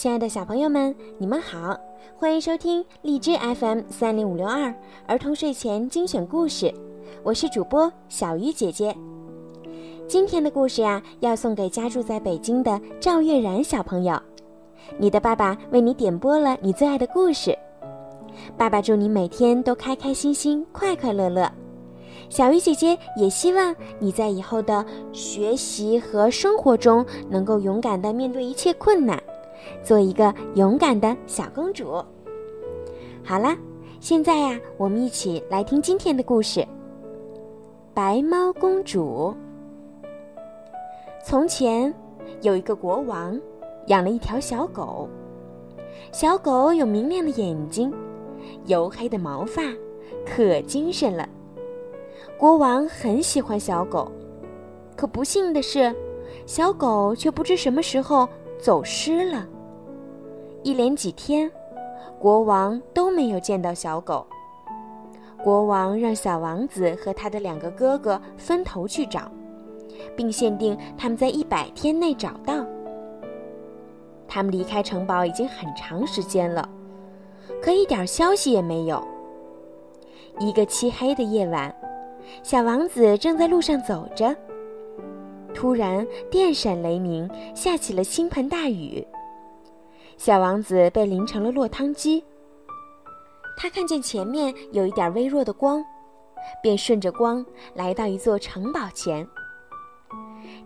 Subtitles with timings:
[0.00, 1.78] 亲爱的小朋友们，你们好，
[2.16, 4.74] 欢迎收听荔枝 FM 三零五六二
[5.06, 6.72] 儿童睡前精选故事，
[7.22, 8.96] 我是主播小鱼姐姐。
[10.08, 14.18] 今天的故事呀，要送给家住在北京的赵月然小朋友，
[14.96, 17.54] 你的爸爸为你点播了你最爱的故事。
[18.56, 21.46] 爸爸祝你每天都开开心心、快快乐乐。
[22.30, 29.22] 小鱼姐姐也希望你在以后的学习和生活中，能够勇敢地面对一切困难。
[29.82, 32.02] 做一个勇敢的小公主。
[33.24, 33.56] 好了，
[34.00, 36.66] 现在呀，我们一起来听今天的故事。
[37.92, 39.34] 白猫公主。
[41.24, 41.92] 从前，
[42.42, 43.38] 有一个国王，
[43.86, 45.08] 养了一条小狗。
[46.12, 47.92] 小狗有明亮的眼睛，
[48.66, 49.62] 黝黑的毛发，
[50.26, 51.28] 可精神了。
[52.38, 54.10] 国王很喜欢小狗，
[54.96, 55.94] 可不幸的是，
[56.46, 58.28] 小狗却不知什么时候。
[58.60, 59.48] 走失了。
[60.62, 61.50] 一连几天，
[62.18, 64.26] 国王都没有见到小狗。
[65.42, 69.30] 国王让小王子和他的两个哥哥分头去找，
[70.14, 72.54] 并限定他们在一百天内找到。
[74.28, 76.68] 他们离开城堡已经很长时间了，
[77.62, 79.02] 可一点消息也没有。
[80.38, 81.74] 一个漆黑的夜晚，
[82.42, 84.36] 小王子正在路上走着。
[85.54, 89.04] 突然，电闪雷鸣，下起了倾盆大雨。
[90.20, 92.22] 小王子被淋成了落汤鸡。
[93.56, 95.82] 他看见前面有一点微弱的光，
[96.62, 97.42] 便顺着光
[97.74, 99.26] 来到一座城堡前。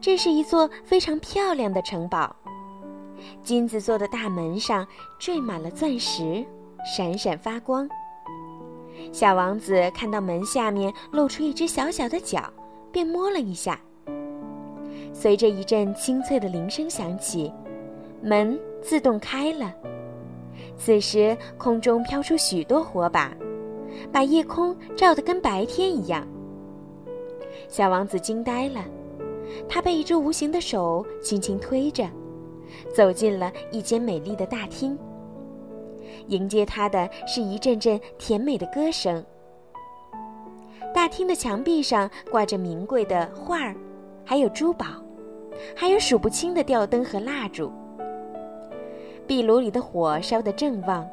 [0.00, 2.34] 这是一座非常漂亮的城堡，
[3.44, 4.84] 金子做的大门上
[5.20, 6.44] 缀满了钻石，
[6.84, 7.88] 闪闪发光。
[9.12, 12.52] 小王子看到门下面露出一只小小的脚，
[12.90, 13.78] 便摸了一下。
[15.12, 17.52] 随着一阵清脆的铃声响起，
[18.20, 19.74] 门自动开了。
[20.76, 23.34] 此时，空中飘出许多火把，
[24.12, 26.26] 把夜空照得跟白天一样。
[27.68, 28.84] 小王子惊呆了，
[29.66, 32.06] 他被一只无形的手轻轻推着，
[32.94, 34.96] 走进了一间美丽的大厅。
[36.28, 39.24] 迎接他的是一阵阵甜美的歌声。
[40.94, 43.74] 大厅的墙壁上挂着名贵的画儿，
[44.24, 44.86] 还有珠宝。
[45.74, 47.72] 还有数不清的吊灯和蜡烛，
[49.26, 51.08] 壁炉里的火烧得正旺，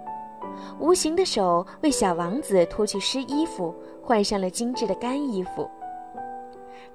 [0.79, 5.69] 无形的手为小王子脱去湿衣服，换上了精致的干衣服。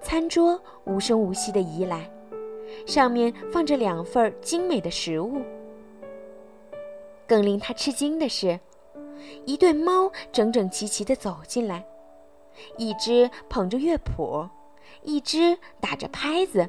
[0.00, 2.10] 餐桌无声无息地移来，
[2.86, 5.40] 上面放着两份精美的食物。
[7.26, 8.60] 更令他吃惊的是，
[9.46, 11.84] 一对猫整整齐齐地走进来，
[12.76, 14.46] 一只捧着乐谱，
[15.02, 16.68] 一只打着拍子。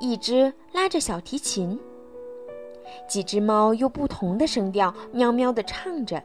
[0.00, 1.78] 一只拉着小提琴，
[3.06, 6.22] 几只猫用不同的声调喵喵地唱着。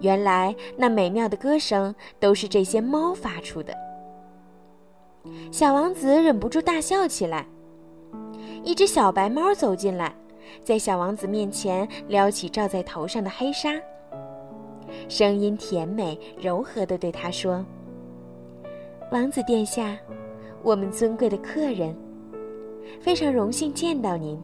[0.00, 3.74] 原来那美妙的歌声都是这些猫发出的。
[5.50, 7.46] 小王子忍不住大笑起来。
[8.62, 10.14] 一只小白猫走进来，
[10.62, 13.80] 在小王子面前撩起罩在头上的黑纱，
[15.08, 17.64] 声音甜美柔和地对他说
[19.12, 19.96] ：“王子殿下。”
[20.62, 21.96] 我们尊贵的客人，
[23.00, 24.38] 非常荣幸见到您。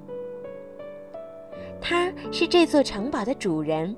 [1.80, 3.94] 她是这座城堡的主人，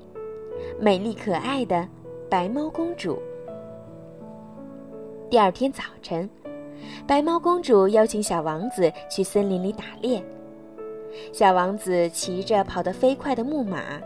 [0.79, 1.87] 美丽可爱的
[2.29, 3.19] 白猫公主。
[5.29, 6.29] 第二天早晨，
[7.07, 10.23] 白猫公主邀请小王子去森林里打猎。
[11.31, 13.99] 小王子骑着跑得飞快的木马，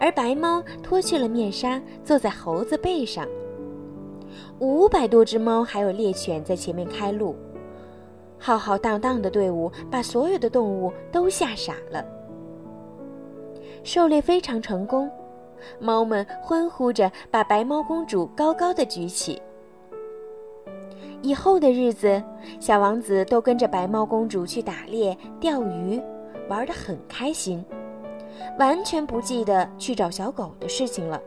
[0.00, 3.26] 而白猫脱去了面纱，坐在猴子背上。
[4.58, 7.36] 五百多只猫还有猎犬在前面开路，
[8.38, 12.04] 浩浩荡荡的队伍把所有的动物都吓傻了。
[13.84, 15.10] 狩猎非常成功，
[15.78, 19.40] 猫们欢呼着把白猫公主高高的举起。
[21.20, 22.22] 以后的日子，
[22.58, 26.00] 小王子都跟着白猫公主去打猎、钓鱼，
[26.48, 27.64] 玩得很开心，
[28.58, 31.20] 完全不记得去找小狗的事情了。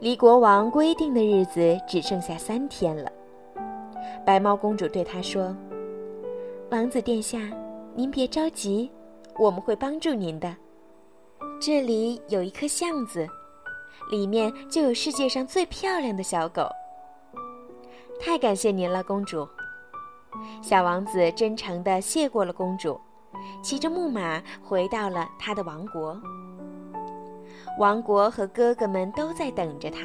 [0.00, 3.10] 离国王规定的日子只剩下三天了。
[4.24, 5.54] 白猫公主对他说
[6.72, 7.38] ：“王子殿下，
[7.94, 8.90] 您别着急，
[9.38, 10.56] 我们会帮助您的。
[11.64, 13.24] 这里有一颗橡子，
[14.10, 16.68] 里面就有世界上最漂亮的小狗。
[18.20, 19.48] 太感谢您了，公主。”
[20.60, 23.00] 小王子真诚地谢过了公主，
[23.62, 26.20] 骑着木马回到了他的王国。
[27.78, 30.00] 王国和哥哥们都在等着他。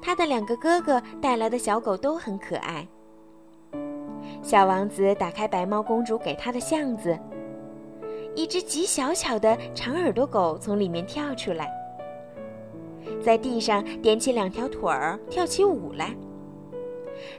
[0.00, 2.88] 他的两个哥哥带来的小狗都很可爱。
[4.40, 7.18] 小王子打开白猫公主给他的巷子，
[8.34, 11.70] 一只极小巧的长耳朵狗从里面跳出来，
[13.22, 16.14] 在地上点起两条腿儿，跳起舞来。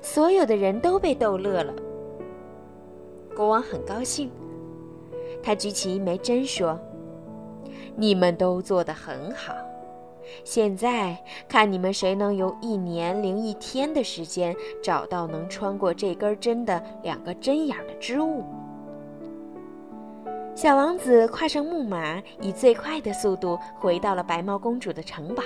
[0.02, 1.74] 所有的人都被逗乐了。
[3.36, 4.30] 国王很高兴，
[5.42, 6.80] 他举起一枚针说
[7.96, 9.56] ：“你们都做得很好。”
[10.44, 11.18] 现在
[11.48, 18.44] 看你们谁能用一年零一天的时间找到能穿过这根针的两个针眼的织物。
[20.53, 25.42] 小王子跨上木马，以最快的速度回到了白猫公主的城堡。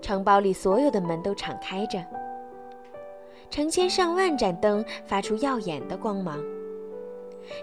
[0.00, 2.04] 城堡里所有的门都敞开着，
[3.50, 6.38] 成千上万盏灯发出耀眼的光芒。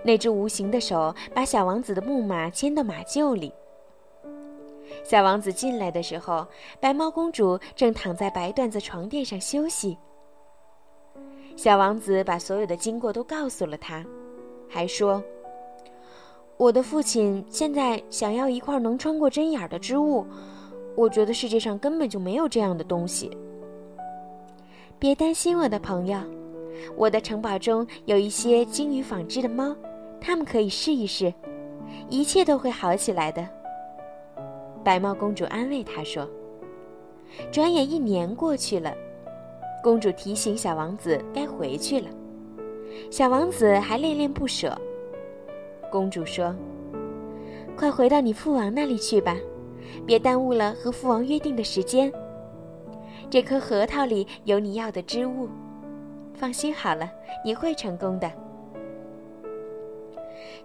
[0.04, 3.54] 那只无形的手把小王子的木马牵到马厩里。
[5.04, 6.46] 小王子进来的时候，
[6.80, 9.98] 白猫公主正躺在白缎子床垫上休息。
[11.56, 14.04] 小王子把所有的经过都告诉了他，
[14.68, 15.24] 还说
[16.58, 20.26] ：“我的父亲现在想要一块能穿过针眼的织物，
[20.96, 23.30] 我觉得世界上根本就没有这样的东西。
[24.98, 26.18] 别担心，我的朋友，
[26.96, 29.76] 我的城堡中有一些精于纺织的猫，
[30.22, 31.34] 它们可以试一试，
[32.10, 33.46] 一切都会好起来的。”
[34.82, 36.26] 白猫公主安慰他说
[37.52, 38.96] ：“转眼一年过去了，
[39.84, 42.08] 公主提醒小王子该回去了。
[43.12, 44.74] 小王子还恋恋不舍。
[45.96, 46.54] 公主说
[47.78, 49.38] ：‘快回到你父王那里去吧，
[50.06, 52.12] 别耽误了和父王约定的时间。
[53.30, 55.48] 这颗核桃里有你要的织物，
[56.34, 57.10] 放心好了，
[57.46, 58.30] 你会成功的。’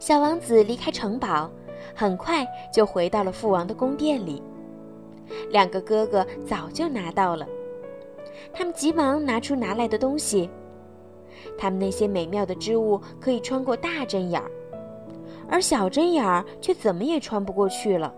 [0.01, 1.49] 小王子离开城堡。”
[1.95, 4.43] 很快就回到了父王的宫殿里，
[5.51, 7.47] 两个哥哥早就拿到了，
[8.53, 10.49] 他们急忙拿出拿来的东西。
[11.59, 14.51] 他们那些美妙的织物可以穿过大针眼儿，
[15.51, 18.15] 而小针眼儿却怎么也穿不过去了。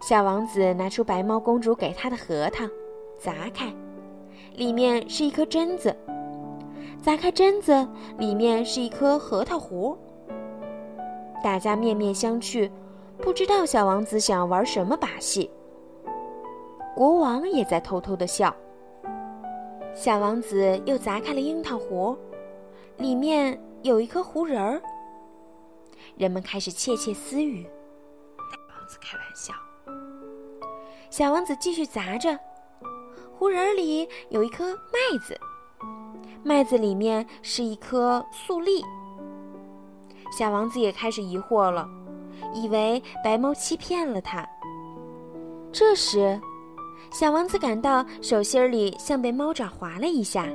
[0.00, 2.64] 小王子拿出白猫公主给他的核桃，
[3.18, 3.72] 砸开，
[4.54, 5.94] 里面是一颗榛子；
[7.02, 7.86] 砸开榛子，
[8.18, 9.96] 里面是一颗核桃核。
[11.44, 12.70] 大家面面相觑，
[13.18, 15.50] 不知道小王子想玩什么把戏。
[16.96, 18.54] 国王也在偷偷的笑。
[19.94, 22.18] 小王子又砸开了樱桃核，
[22.96, 24.80] 里面有一颗胡人儿。
[26.16, 27.66] 人们开始窃窃私语，
[28.68, 29.54] 王子开玩笑。
[31.10, 32.38] 小王子继续砸着，
[33.36, 35.38] 胡人里有一颗麦子，
[36.44, 38.84] 麦子里面是一颗粟粒。
[40.38, 41.88] 小王子也开始疑惑了，
[42.54, 44.48] 以为白猫欺骗了他。
[45.72, 46.40] 这时，
[47.12, 50.46] 小王子感到手心里像被猫爪划了一下，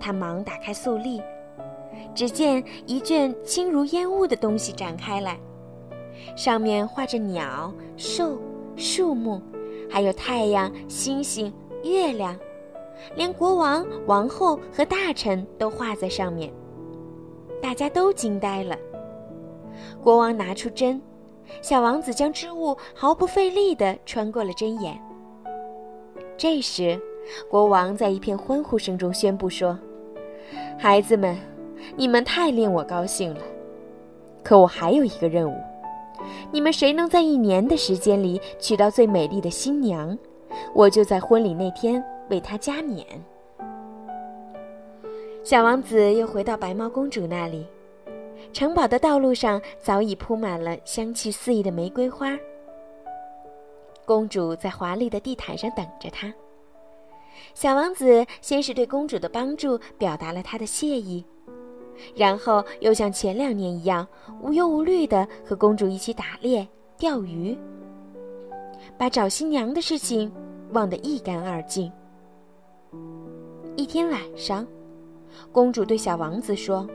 [0.00, 1.22] 他忙打开粟粒，
[2.14, 5.38] 只见一卷轻如烟雾的东西展开来，
[6.36, 8.38] 上面画着鸟、兽、
[8.76, 9.40] 树木，
[9.90, 11.52] 还有太阳、星星、
[11.84, 12.36] 月亮，
[13.14, 16.52] 连国王、王后和大臣都画在上面。
[17.60, 18.76] 大家都惊呆了。
[20.02, 21.00] 国王拿出针，
[21.62, 25.00] 小王子将织物毫不费力地穿过了针眼。
[26.36, 27.00] 这时，
[27.50, 29.76] 国王在一片欢呼声中宣布说
[30.78, 31.36] ：“孩子们，
[31.96, 33.40] 你们太令我高兴了。
[34.42, 35.56] 可我还有一个任务，
[36.50, 40.16] 你们谁能在一年的时间里娶到最美丽的新娘，
[40.74, 43.04] 我就在婚礼那天为她加冕。”
[45.44, 47.66] 小王子又回到白毛公主那里，
[48.52, 52.38] 城堡的道路上早已铺满了香气四溢的玫瑰花。
[54.04, 56.32] 公主在华丽的地毯上等着他。
[57.54, 61.24] 小王子先是对公主的帮助表达了他的谢意，
[62.14, 64.06] 然后又像前两年一样
[64.42, 67.56] 无忧无虑地和公主一起打猎、钓鱼，
[68.96, 70.32] 把找新娘的事情
[70.72, 71.90] 忘得一干二净。
[73.76, 74.66] 一天晚上。
[75.52, 76.88] 公主对小王子说：“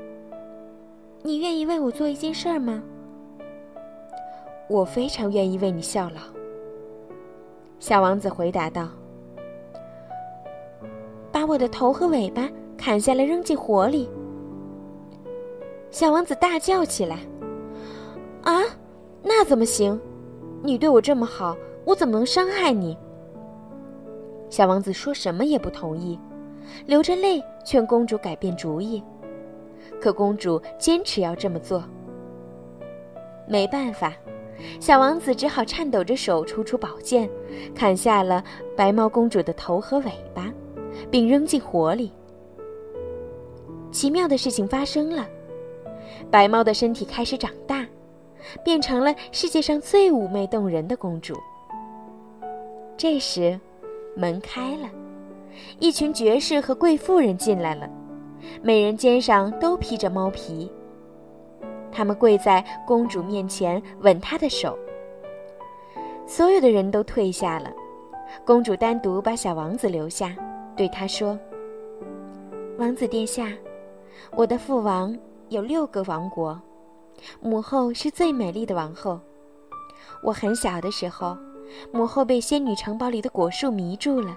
[1.23, 2.81] 你愿意为我做一件事儿吗
[4.67, 6.19] ？”“我非常愿意为你效劳。”
[7.79, 8.89] 小王子回答道。
[11.31, 14.09] “把我的头和尾巴砍下来扔进火里。”
[15.93, 17.19] 小王子大叫起来。
[18.41, 18.63] “啊，
[19.21, 19.97] 那怎么行？
[20.63, 22.97] 你对我这么好，我怎么能伤害你？”
[24.49, 26.19] 小王子说什么也不同意。
[26.87, 29.03] 流着泪劝公主改变主意，
[30.01, 31.83] 可公主坚持要这么做。
[33.47, 34.13] 没办法，
[34.79, 37.29] 小王子只好颤抖着手抽出宝剑，
[37.75, 38.43] 砍下了
[38.75, 40.51] 白猫公主的头和尾巴，
[41.11, 42.11] 并扔进火里。
[43.91, 45.27] 奇妙的事情发生了，
[46.29, 47.85] 白猫的身体开始长大，
[48.63, 51.35] 变成了世界上最妩媚动人的公主。
[52.97, 53.59] 这时，
[54.15, 54.89] 门开了，
[55.79, 57.89] 一群爵士和贵妇人进来了，
[58.61, 60.71] 每人肩上都披着猫皮。
[61.91, 64.77] 他们跪在公主面前，吻她的手。
[66.25, 67.71] 所有的人都退下了，
[68.45, 70.35] 公主单独把小王子留下，
[70.75, 71.37] 对他说
[72.79, 73.51] ：“王子殿下，
[74.31, 75.15] 我的父王
[75.53, 76.59] 有六个王国，
[77.39, 79.19] 母后是最美丽的王后。
[80.23, 81.37] 我很小的时候，
[81.91, 84.35] 母后被仙女城堡里的果树迷住了，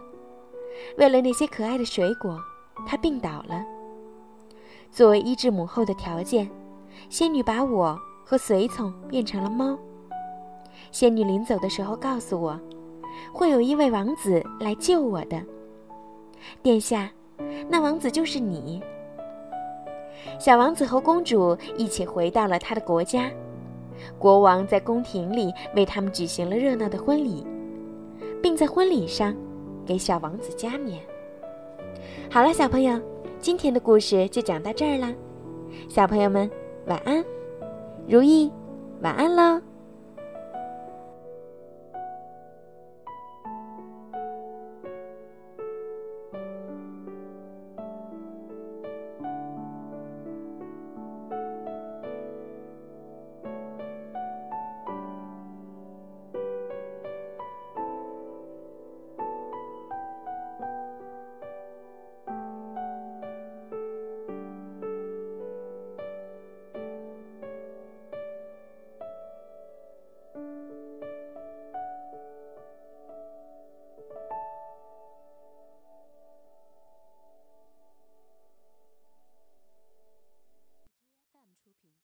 [0.98, 2.38] 为了那些可爱的水果，
[2.86, 3.64] 她病倒了。
[4.90, 6.50] 作为医治母后的条件，
[7.08, 9.78] 仙女把我和随从变成了猫。”
[10.92, 12.60] 仙女临走的时候告诉我，
[13.32, 15.42] 会有一位王子来救我的。
[16.62, 17.10] 殿下，
[17.70, 18.82] 那王子就是你。
[20.38, 23.30] 小王子和公主一起回到了他的国家，
[24.18, 27.46] 国王在宫廷里为他们举行了热闹的婚礼，
[28.42, 29.34] 并在婚礼上
[29.84, 31.00] 给小王子加冕。
[32.30, 33.00] 好了，小朋友，
[33.40, 35.12] 今天的故事就讲到这儿啦。
[35.88, 36.50] 小朋友们，
[36.86, 37.24] 晚安，
[38.06, 38.50] 如意，
[39.00, 39.65] 晚安喽。